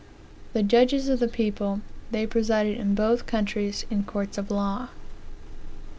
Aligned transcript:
"The 0.53 0.63
judges 0.63 1.09
of 1.09 1.19
the 1.19 1.27
people, 1.27 1.81
they 2.09 2.25
presided 2.25 2.79
in 2.79 2.95
both 2.95 3.27
countries 3.27 3.85
in 3.91 4.03
courts 4.03 4.39
of 4.39 4.49
law. 4.49 4.89